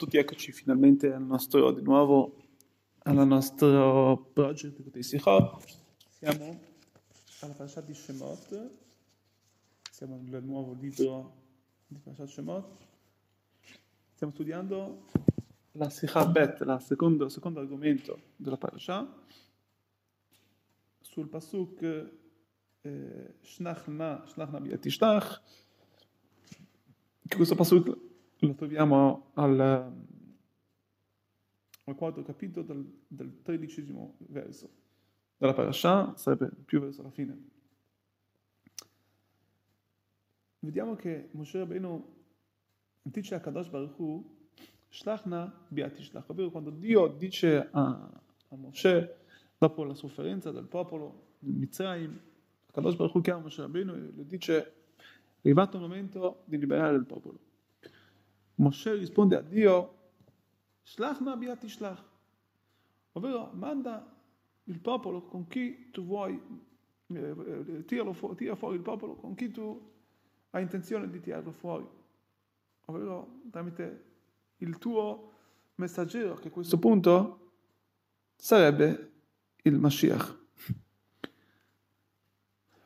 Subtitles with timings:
[0.00, 2.38] tutti, eccoci finalmente al nostro, di nuovo,
[3.00, 5.62] al nostro project di Sichot.
[6.08, 6.58] Siamo
[7.40, 8.70] alla Parashat di Shemot,
[9.90, 11.34] siamo nel nuovo libro
[11.86, 12.66] di Parashat Shemot.
[14.14, 15.04] Stiamo studiando
[15.72, 19.06] la Sikha Bet, il secondo, secondo, argomento della Parashat,
[20.98, 21.82] sul Pasuk
[22.80, 25.42] eh, Shnach na, Shnach na Biatishtach,
[27.28, 28.08] questo Pasuk
[28.40, 29.60] lo troviamo al,
[31.84, 34.70] al quarto capitolo del, del, tredicesimo verso
[35.36, 37.48] della parasha, sarebbe più verso la fine.
[40.60, 42.18] Vediamo che Moshe Rabbeinu
[43.02, 44.38] dice a Kadosh Baruch Hu,
[44.90, 48.10] Shlachna biatishlach, ovvero quando Dio dice a,
[48.48, 49.18] a Moshe,
[49.56, 52.20] dopo la sofferenza del popolo di Mitzrayim,
[52.72, 56.96] Kadosh Baruch Hu chiama Moshe Rabbeinu e le dice, è arrivato il momento di liberare
[56.96, 57.48] il popolo.
[58.60, 59.96] Moshe risponde a Dio,
[60.82, 62.02] Shlach Nabi Tishlach,
[63.12, 64.14] ovvero manda
[64.64, 66.38] il popolo con chi tu vuoi,
[67.06, 69.90] eh, tira, fu- tira fuori il popolo con chi tu
[70.50, 71.88] hai intenzione di tirarlo fuori,
[72.84, 74.04] ovvero tramite
[74.58, 75.32] il tuo
[75.76, 77.52] messaggero, che a questo punto
[78.36, 79.12] sarebbe
[79.62, 80.38] il Mashiach.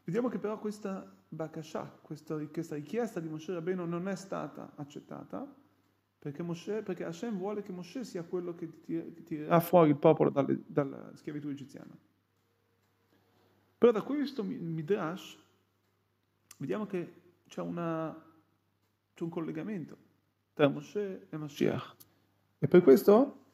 [0.04, 5.62] Vediamo che però questa Bakasha, questa richiesta di Moshe Rabbeinu non è stata accettata,
[6.25, 8.83] perché, Moshe, perché Hashem vuole che Moshe sia quello che,
[9.27, 11.94] tirerà fuori il popolo dalle, dalla schiavitù egiziana.
[13.77, 15.36] Però da questo Midrash
[16.56, 17.12] vediamo che
[17.47, 18.11] c'è, una,
[19.12, 19.98] c'è un collegamento
[20.55, 21.95] tra Moshe e Mashiach.
[22.58, 23.48] E per questo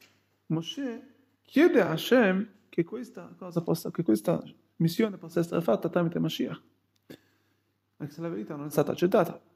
[0.45, 4.41] Moshe chiede a Hashem che questa, possa, che questa
[4.77, 6.61] missione possa essere fatta tramite Mashiach.
[7.97, 9.50] Anche se la verità non è stata accettata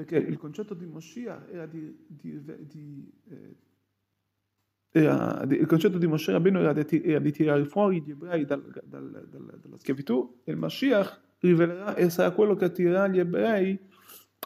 [0.00, 3.56] perché il concetto di Moshiach era di, di, di eh,
[4.92, 9.10] era, il concetto di Moshe Rabbeinu era, era di, tirare fuori gli ebrei dal, dal,
[9.30, 13.78] dal, dalla schiavitù e il Mashiach rivelerà e sarà quello che attirerà gli ebrei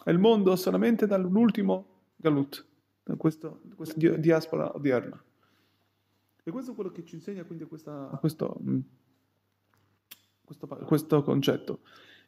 [0.06, 2.66] al mondo solamente dall'ultimo galut,
[3.04, 5.22] da questo, questa diaspora odierna.
[6.42, 8.80] E questo è quello che ci insegna quindi questa, questo, mm,
[10.44, 11.80] questo, questo concetto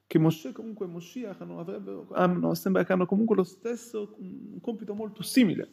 [0.07, 1.65] che Moshe comunque Moshiach hanno,
[2.13, 5.69] hanno, sembra che hanno comunque lo stesso, un compito molto simile,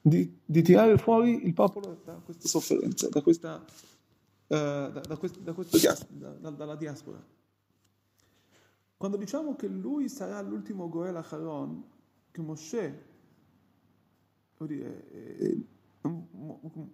[0.00, 5.40] di, di tirare fuori il popolo da queste sofferenze, da questa, uh, da, da, questo,
[5.40, 7.22] da questo da, dalla diaspora.
[8.96, 11.84] Quando diciamo che lui sarà l'ultimo Goel Acharon,
[12.30, 12.56] che vuol
[14.58, 15.66] dire, eh,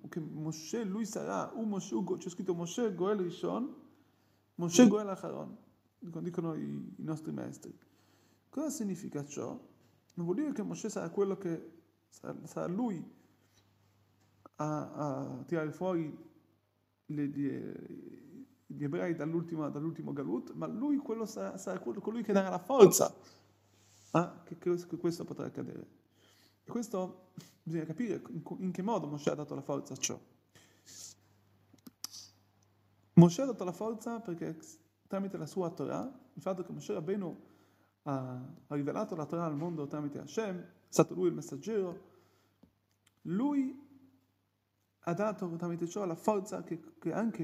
[0.09, 3.72] che Moshe, lui sarà, un Moshe, c'è scritto Moshe Goel Rishon,
[4.56, 5.56] Moshe Goel Acharon
[6.21, 7.77] dicono i, i nostri maestri.
[8.49, 9.49] Cosa significa ciò?
[10.15, 11.71] Non vuol dire che Moshe sarà quello che
[12.09, 13.03] sarà, lui
[14.57, 16.15] a, a, tirare fuori
[17.07, 17.49] le, gli,
[18.67, 22.59] gli ebrei dall'ultimo, dall'ultimo galut, ma lui quello sarà, sarà quello, colui che darà la
[22.59, 23.15] forza
[24.11, 25.87] a che, che questo potrà accadere.
[26.65, 27.31] E questo
[27.63, 30.21] bisogna capire in, in che modo Moshe ha dato la forza a ciò.
[33.15, 34.59] Moshe ha dato la forza perché
[35.12, 37.39] tramite la sua Torah, il fatto che Moshe Rabbeinu
[38.05, 42.00] ha, ha rivelato la Torah al mondo tramite Hashem, è stato lui il messaggero,
[43.22, 43.78] lui
[45.01, 47.43] ha dato tramite ciò la forza che, che anche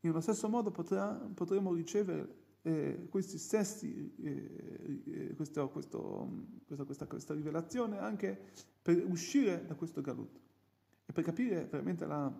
[0.00, 6.26] in uno stesso modo potrà, potremo ricevere eh, questi stessi, eh, eh, questo, questo,
[6.86, 10.40] questa, questa, rivelazione anche per uscire da questo galut.
[11.04, 12.32] E per capire veramente la,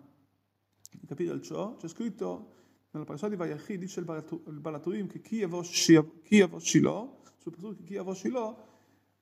[1.07, 2.57] capire il ciò, c'è scritto
[2.93, 8.13] nella parasha di Vayachi dice il Balaturim che chi avò Shiloh, sul passaggio chi avò
[8.13, 8.69] Shiloh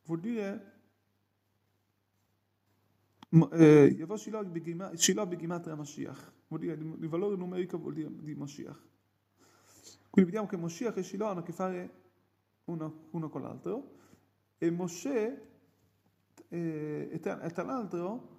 [0.04, 0.72] vuol dire
[3.52, 3.94] eh,
[5.26, 8.86] begimatria Mashiach, vuol dire il valore numerico vuol dire di Mashiach.
[10.08, 12.02] Quindi vediamo che Moshiach e Shiloh hanno a che fare
[12.64, 13.96] uno, uno con l'altro.
[14.56, 15.48] E Moshe
[16.48, 18.37] e, e e tra l'altro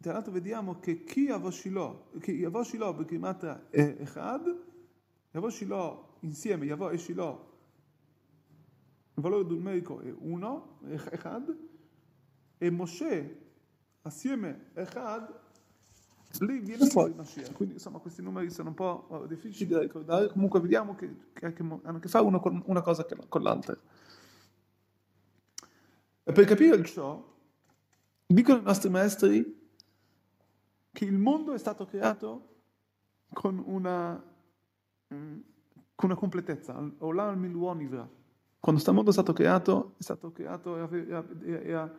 [0.00, 4.56] tra l'altro vediamo che chi Avoshilo, che Yavoshilo Bekrimatra è Echad,
[5.32, 7.46] Yavoshilo insieme, Yavo e Shilo,
[9.14, 10.78] il valore numerico è 1,
[11.10, 11.56] Echad,
[12.58, 13.46] e Moshe
[14.02, 15.46] assieme Echad,
[16.40, 17.52] lì viene fuori Mashiach.
[17.52, 21.62] Quindi insomma questi numeri sono un po' difficili da ricordare, comunque vediamo che, che, che
[21.62, 23.76] hanno a che fare una con, una cosa con l'altra.
[26.22, 27.36] E per capire ciò,
[28.26, 29.67] dicono i nostri maestri
[30.92, 32.56] che il mondo è stato creato
[33.32, 34.22] con una,
[35.14, 35.38] mm,
[35.94, 36.72] con una completezza,
[38.60, 41.98] quando questo mondo è stato creato, è stato creato, era, era, era,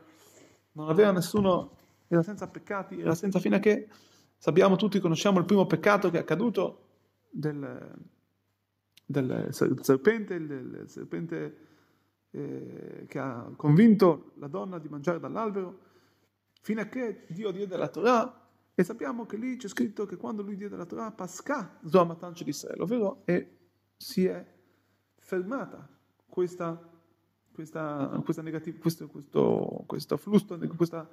[0.73, 1.77] non aveva nessuno,
[2.07, 3.87] era senza peccati, era senza fine a che,
[4.37, 6.87] sappiamo tutti, conosciamo il primo peccato che è accaduto
[7.29, 7.95] del,
[9.05, 11.67] del serpente, il serpente
[12.31, 15.79] eh, che ha convinto la donna di mangiare dall'albero,
[16.61, 18.38] fino a che Dio diede la Torah,
[18.79, 22.47] e sappiamo che lì c'è scritto che quando lui diede la Torah, Pascà, Zoamatan di
[22.47, 23.57] Israele, ovvero e
[23.97, 24.55] si è
[25.17, 25.85] fermata
[26.25, 26.89] questa,
[27.51, 31.05] questa, questa negativ- questo, questo, questo flusso, questa,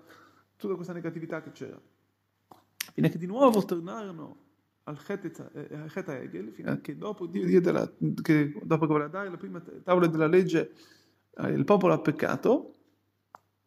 [0.54, 1.76] tutta questa negatività che c'era.
[2.92, 4.44] Fino a che di nuovo tornarono
[4.84, 7.92] al Cheta Egel, fino a che dopo Dio diede la,
[8.22, 10.72] che dopo che voleva dare la prima tavola della legge,
[11.36, 12.74] eh, il popolo ha peccato,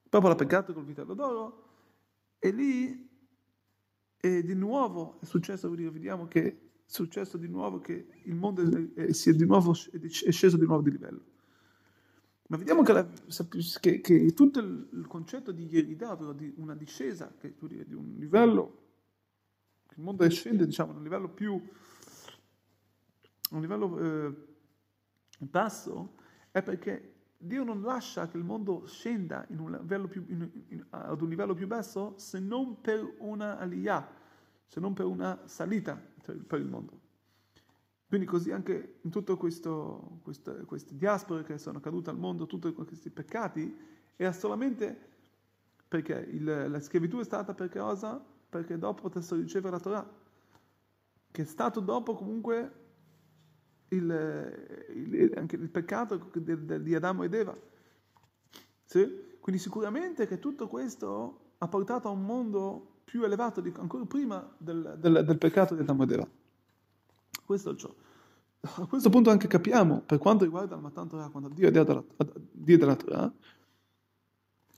[0.04, 1.64] il popolo ha peccato col vitello d'oro,
[2.40, 3.09] e lì
[4.20, 8.64] e di nuovo è successo, vediamo che è successo di nuovo che il mondo
[8.96, 11.24] è, si è, di nuovo, è sceso di nuovo di livello.
[12.48, 13.08] Ma vediamo che, la,
[13.80, 18.88] che, che tutto il, concetto di Yerida, ovvero di una discesa, che, di un livello,
[19.96, 21.62] il mondo scende diciamo, a un livello più,
[23.52, 24.36] un livello eh,
[25.38, 26.16] basso,
[26.50, 31.30] è perché Dio non lascia che il mondo scenda un più, in, in, ad un
[31.30, 34.08] livello più basso se non per una aliyah,
[34.66, 37.00] se non per una salita per il mondo.
[38.10, 43.74] Quindi così anche in tutte queste, diaspore che sono cadute al mondo, tutti questi peccati,
[44.18, 45.08] era solamente
[45.88, 48.22] perché il, la schiavitù è stata per cosa?
[48.50, 50.14] Perché dopo potessero ricevere la Torah,
[51.32, 52.79] che è stato dopo comunque
[53.90, 57.56] il, il, anche il peccato di, Adamo ed Eva.
[58.86, 59.38] Sì?
[59.40, 64.48] Quindi sicuramente che tutto questo ha portato a un mondo più elevato, di, ancora prima
[64.58, 66.28] del, del, del peccato di Adamo ed Eva.
[67.46, 67.94] Questo è ciò.
[68.62, 72.04] A questo punto anche capiamo, per quanto riguarda il Matan Torah, quando Dio diede la,
[72.52, 73.34] diede la Torah,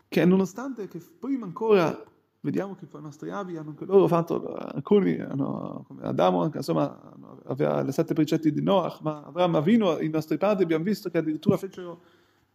[0.07, 2.03] che nonostante che prima ancora
[2.41, 7.10] vediamo che i nostri avi hanno anche loro fatto, alcuni hanno, come Adamo, anche, insomma,
[7.51, 11.17] aveva le sette precetti di Noach, ma Avraham Avino, i nostri padri, abbiamo visto che
[11.17, 12.01] addirittura fecero,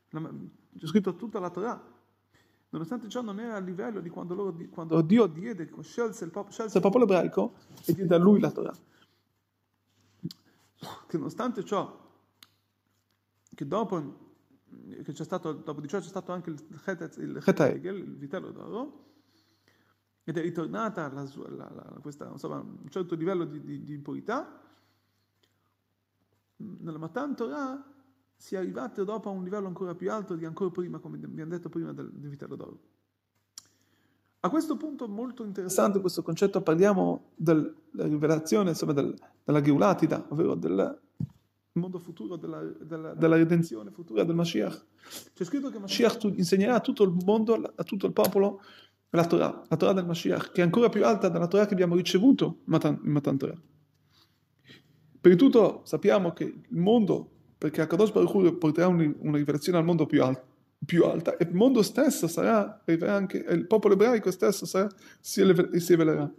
[0.09, 1.81] c'è scritto tutta la Torah,
[2.71, 6.53] nonostante ciò non era a livello di quando, loro, quando Dio diede, scelse il, popolo,
[6.53, 7.55] scelse il popolo ebraico
[7.85, 8.75] e diede a lui la Torah.
[11.07, 12.05] Che nonostante ciò,
[13.55, 14.25] che dopo
[15.03, 19.05] che c'è stato, dopo di ciò c'è stato anche il Cheta Egel, il vitello d'oro,
[20.25, 24.61] ed è ritornata la, la, la, questa, insomma, un certo livello di, di, di impurità,
[26.56, 27.85] nella Matan Torah
[28.37, 31.50] si è arrivati dopo a un livello ancora più alto di ancora prima, come abbiamo
[31.50, 32.81] detto prima, del, del vitello d'oro.
[34.41, 40.55] A questo punto molto interessante questo concetto, parliamo della rivelazione, insomma, del, della Geulatida, ovvero
[40.55, 41.00] del
[41.73, 44.85] mondo futuro, della, della, della, redenzione futura del Mashiach.
[45.35, 48.61] C'è scritto che Mashiach insegnerà a tutto il mondo, a tutto il popolo,
[49.11, 51.97] la Torah, la Torah del Mashiach, che è ancora più alta della Torah che abbiamo
[51.97, 53.61] ricevuto in Matan Torah.
[55.26, 57.28] Per il tutto sappiamo che il mondo,
[57.58, 60.44] perché Akadosh Baruch Hu porterà una rivelazione al mondo più alto,
[60.84, 64.88] più alta e il mondo stesso sarà, anche il popolo ebraico stesso sarà,
[65.19, 65.43] si,
[65.81, 66.32] si rivelerà.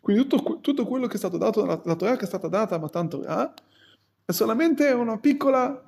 [0.00, 2.76] Quindi tutto, tutto, quello che è stato dato, la, la Torah che è stata data
[2.76, 3.52] a Matan Torah,
[4.24, 5.82] è solamente una piccola,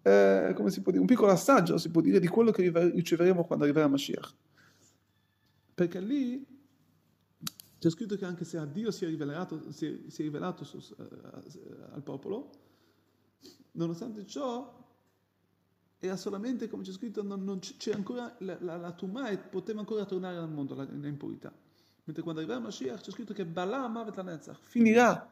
[0.00, 3.44] eh, come si può dire, un piccolo assaggio, si può dire, di quello che riceveremo
[3.44, 4.34] quando arriverà Mashiach.
[5.74, 6.46] Perché lì
[7.78, 10.64] c'è scritto che anche se a Dio si è rivelato, si è, si è rivelato
[10.64, 11.04] su, uh,
[11.90, 12.50] al popolo,
[13.72, 14.76] nonostante ciò
[15.98, 19.80] era solamente, come c'è scritto, non, non c'era ancora la, la, la Tumà e poteva
[19.80, 21.52] ancora tornare al mondo, la, l'impurità.
[22.04, 25.30] Mentre quando arriverà Mashiach c'è scritto che Bala Mavet la finirà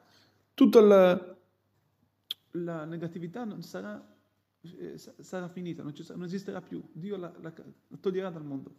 [0.53, 1.37] tutta la,
[2.53, 4.03] la negatività non sarà,
[4.61, 7.33] eh, sarà finita, non, sarà, non, esisterà più, Dio la,
[8.01, 8.75] toglierà dal mondo.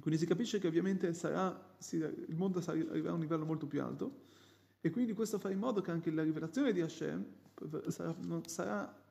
[0.00, 4.26] Quindi si capisce che ovviamente sarà, il mondo arriverà a un livello molto più alto
[4.80, 7.24] e quindi questo fa in modo che anche la rivelazione di Hashem
[7.88, 8.14] sarà,
[8.44, 9.02] sarà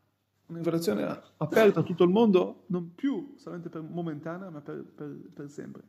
[0.48, 5.17] una rivelazione aperta a tutto il mondo, non più solamente per momentanea, ma per, per,
[5.34, 5.84] per sempre.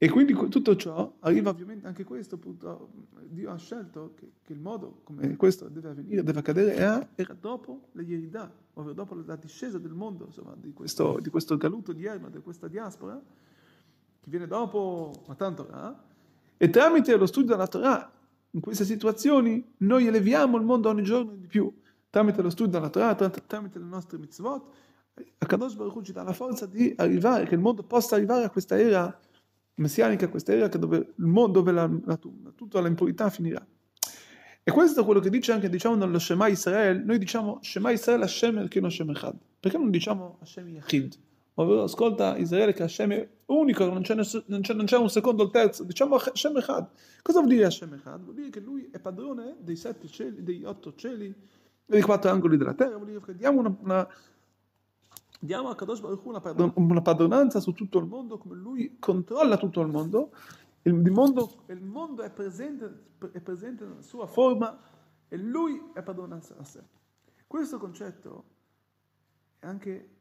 [0.00, 2.90] E quindi tutto ciò arriva ovviamente anche questo, appunto,
[3.26, 7.34] Dio ha scelto che, che, il modo come questo deve avvenire, deve accadere, era, era
[7.34, 11.90] dopo la Yerida, ovvero dopo la discesa del mondo, insomma, di questo, di questo galuto
[11.90, 13.20] odierno, di questa diaspora,
[14.20, 16.04] che viene dopo Matan Torah,
[16.56, 18.12] e tramite lo studio della Torah,
[18.50, 21.72] in queste situazioni, noi eleviamo il mondo ogni giorno di più.
[22.08, 24.64] Tramite lo studio della Torah, tramite le nostre mitzvot,
[25.38, 28.50] Akadosh Baruch Hu ci dà la forza di arrivare, che il mondo possa arrivare a
[28.50, 29.18] questa era
[29.78, 33.64] messianica, questa era dove il mondo, dove la, la, tutta l'impurità finirà.
[34.62, 38.22] E questo è quello che dice anche, diciamo, nello Shema Israel, noi diciamo Shema Israel
[38.22, 39.36] Hashem Elkino Hashem Echad.
[39.58, 41.14] Perché non diciamo Hashem Yachid?
[41.54, 44.24] Ovvero, ascolta Israele che Hashem è unico, non c'è, non,
[44.60, 46.88] c'è, non c'è, un secondo o il terzo, diciamo Hashem Echad.
[47.22, 48.22] Cosa vuol dire Hashem Echad?
[48.22, 51.34] Vuol dire che lui è padrone dei sette cieli, degli otto cieli,
[51.86, 54.08] dei quattro angoli della terra, vuol dire che diamo una, una
[55.38, 59.80] diamo a Kadosh Baruch una, una padronanza su tutto il mondo, come lui controlla tutto
[59.80, 60.32] il mondo,
[60.82, 64.78] il mondo, il mondo è, presente, è, presente, nella sua forma
[65.28, 66.82] e lui è padrone a sé.
[67.46, 68.44] Questo concetto
[69.58, 70.16] è anche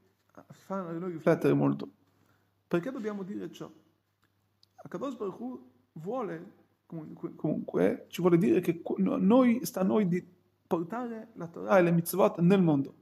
[0.49, 1.89] fa noi riflettere molto.
[2.67, 3.71] Perché dobbiamo dire ciò?
[4.75, 6.53] Akadosh Baruch Hu vuole,
[6.85, 10.25] comunque, comunque, ci vuole dire che noi, sta a noi di
[10.67, 12.96] portare la Torah e le mitzvot nel mondo.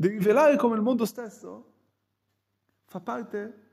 [0.00, 1.72] Di rivelare come il mondo stesso?
[2.86, 3.68] Fa parte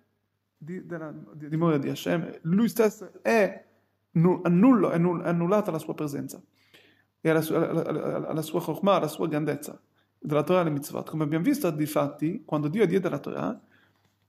[0.57, 3.65] di, della di, dimora di Hashem, lui stesso è
[4.11, 6.43] annullo, è annullata la sua presenza.
[7.21, 9.81] E alla sua, alla, alla sua chokmah, alla sua grandezza.
[10.19, 11.09] Della Torah e le mitzvot.
[11.09, 13.61] Come abbiamo visto, di fatti, quando Dio diede la Torah,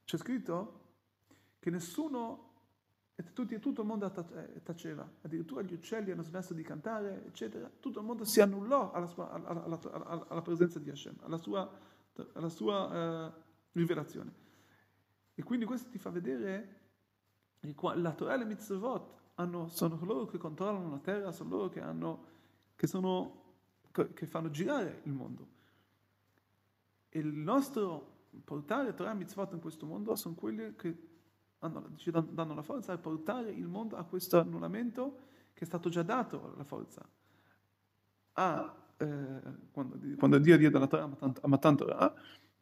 [0.05, 0.81] c'è scritto
[1.59, 2.53] che nessuno,
[3.33, 4.09] tutti, tutto il mondo
[4.63, 9.07] taceva, addirittura gli uccelli hanno smesso di cantare, eccetera, tutto il mondo si annullò alla,
[9.07, 11.69] sua, alla, alla, alla presenza di Hashem, alla sua,
[12.35, 13.33] alla sua uh,
[13.73, 14.47] rivelazione.
[15.35, 16.77] E quindi questo ti fa vedere
[17.61, 21.69] che la Torah e le mitzvot hanno, sono coloro che controllano la terra, sono loro
[21.69, 22.25] che, hanno,
[22.75, 23.57] che, sono,
[23.91, 25.49] che fanno girare il mondo.
[27.09, 31.09] E il nostro portare Torah e mitzvot in questo mondo sono quelli che
[31.61, 35.89] hanno, ci danno la forza a portare il mondo a questo annullamento che è stato
[35.89, 37.09] già dato la forza.
[38.33, 39.41] A, eh,
[39.71, 42.15] quando, quando, Dio diede la Torah a Matan Torah,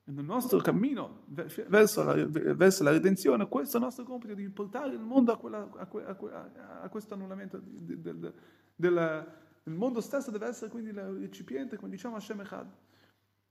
[0.04, 2.14] nel nostro cammino verso la,
[2.54, 5.88] verso la, redenzione, questo è il nostro compito di portare il mondo a, quella, a,
[5.88, 8.34] a, a questo annullamento del, del,
[8.76, 9.26] del,
[9.64, 12.72] il mondo stesso deve essere quindi il recipiente, come diciamo Hashem Echad.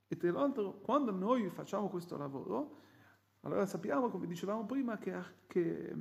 [0.08, 2.84] E tra l'altro, quando noi facciamo questo lavoro,
[3.42, 5.14] allora sappiamo, come dicevamo prima, che,
[5.48, 5.94] che,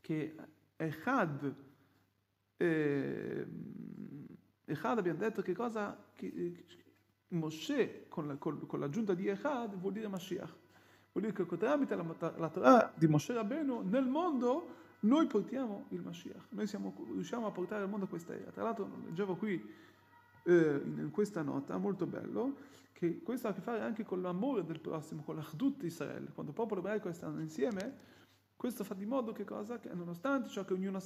[0.00, 0.36] che
[0.76, 1.54] Echad,
[2.56, 3.46] eh,
[4.66, 5.96] Echad abbiamo detto che cosa?
[6.14, 6.64] Che,
[7.28, 10.54] Moshe con, la, con, con l'aggiunta di Echad vuol dire Mashiach.
[11.12, 12.04] Vuol dire che tramite la,
[12.36, 16.48] la Torah di Moshe Rabbeinu nel mondo noi portiamo il Mashiach.
[16.50, 18.50] Noi siamo, riusciamo a portare al mondo questa era.
[18.50, 19.54] Tra l'altro leggevo qui
[20.44, 22.56] eh, in questa nota, molto bello,
[22.92, 26.30] che questo ha a che fare anche con l'amore del prossimo, con l'Achdut di Israele.
[26.32, 28.14] Quando il popolo ebraico stanno insieme,
[28.56, 29.78] questo fa di modo che cosa?
[29.78, 30.98] Che nonostante ciò che ognuno,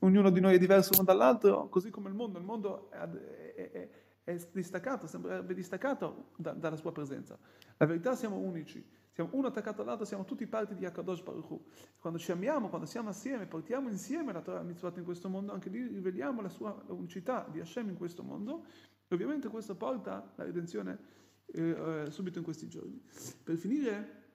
[0.00, 3.70] ognuno di noi è diverso uno dall'altro, così come il mondo, il mondo è, è,
[3.70, 3.90] è
[4.26, 7.38] è distaccato, sembrerebbe distaccato da, dalla sua presenza.
[7.76, 11.64] La verità siamo unici, siamo uno attaccato all'altro, siamo tutti parte di Akadosh Baruch Hu.
[11.96, 15.68] Quando ci amiamo, quando siamo assieme, portiamo insieme la Torah Mitzvot in questo mondo, anche
[15.68, 18.64] lì riveliamo la sua unicità di Hashem in questo mondo,
[19.06, 20.98] e ovviamente questo porta la redenzione
[21.46, 23.00] eh, eh, subito in questi giorni.
[23.44, 24.25] Per finire,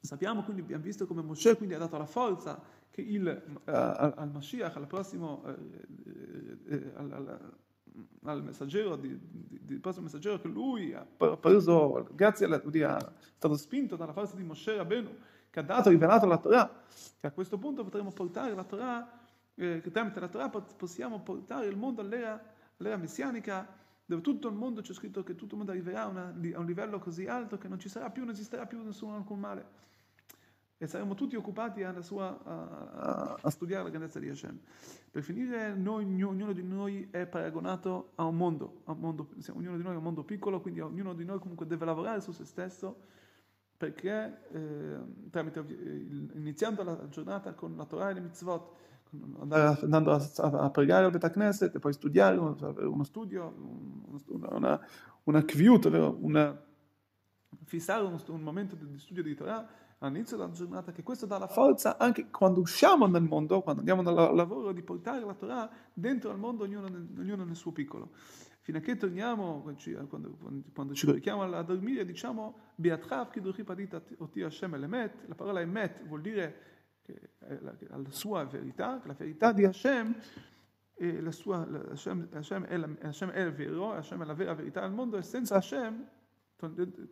[0.00, 4.14] sappiamo quindi, abbiamo visto come Moshe quindi ha dato la forza che il, uh, al,
[4.16, 7.54] al Mashiach, al prossimo, uh, uh, al, al
[8.24, 11.04] al messaggero, di, di, di prossimo messaggero che lui ha
[11.36, 12.96] preso, grazie a lui, è
[13.36, 15.10] stato spinto dalla forza di Moshe Rabbeinu,
[15.50, 16.82] che ha dato, rivelato la Torah,
[17.18, 19.10] che a questo punto potremo portare la Torah,
[19.54, 22.40] eh, che tramite la Torah possiamo portare il mondo all'era,
[22.76, 23.66] all'era messianica,
[24.10, 26.66] dove tutto il mondo c'è scritto che tutto il mondo arriverà a, una, a un
[26.66, 29.88] livello così alto che non ci sarà più, non esisterà più nessuno alcun male
[30.76, 34.58] e saremo tutti occupati sua, a, a, studiare la grandezza di Hashem.
[35.10, 39.76] Per finire, noi, ognuno di noi è paragonato a un mondo, a un mondo ognuno
[39.76, 42.46] di noi è un mondo piccolo, quindi ognuno di noi comunque deve lavorare su se
[42.46, 43.02] stesso
[43.76, 45.60] perché eh, tramite,
[46.34, 48.72] iniziando la giornata con la Torah e le mitzvot,
[49.10, 53.54] andando a, a, pregare al Betacneset e poi studiare, uno studio,
[55.24, 55.84] una, kviut,
[56.20, 56.64] una,
[57.64, 59.66] fissare un, un momento di studio di Torah
[59.98, 64.08] all'inizio della giornata, che questo dà la forza anche quando usciamo nel mondo, quando andiamo
[64.08, 66.86] al lavoro, di portare la Torah dentro al mondo, ognuno,
[67.18, 68.12] ognuno nel suo piccolo.
[68.62, 69.62] Fino a che torniamo,
[70.08, 70.36] quando,
[70.72, 76.06] quando ci richiamo a dormire, diciamo, Beatrav kiduchi padita oti Hashem elemet, la parola emet
[76.06, 76.79] vuol dire
[77.12, 80.14] che la, la sua verità, che la verità di Hashem,
[80.94, 84.54] e la sua, Hashem, Hashem, è la, Hashem è il vero, Hashem è la vera
[84.54, 86.06] verità del mondo, e senza Hashem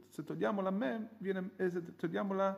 [0.08, 2.56] se togliamo la mem, viene, se togliamo la,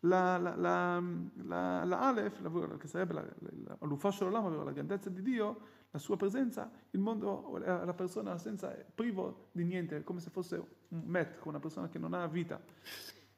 [0.00, 1.02] la, la, la,
[1.44, 3.24] la, la Aleph, che sarebbe la,
[3.64, 8.76] la, l'ufascio dell'uomo, la grandezza di Dio, la sua presenza, il mondo, la persona senza,
[8.76, 10.56] è privo di niente, è come se fosse
[10.88, 12.60] un met, una persona che non ha vita.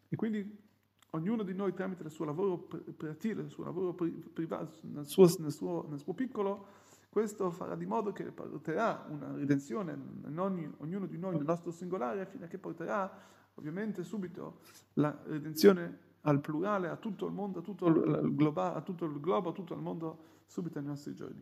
[0.09, 0.67] E quindi
[1.11, 2.59] ognuno di noi tramite il suo lavoro
[2.97, 6.67] pratico, il suo lavoro privato, nel suo, nel suo, nel suo piccolo,
[7.09, 11.71] questo farà di modo che porterà una redenzione in ogni, ognuno di noi nel nostro
[11.71, 13.11] singolare, fino a che porterà
[13.55, 14.61] ovviamente subito
[14.95, 19.21] la redenzione al plurale, a tutto il mondo, a tutto il, globo, a tutto il
[19.21, 21.37] globo, a tutto il mondo subito nei nostri giorni.